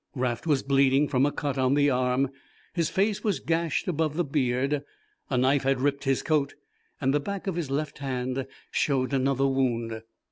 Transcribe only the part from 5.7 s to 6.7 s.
ripped his coat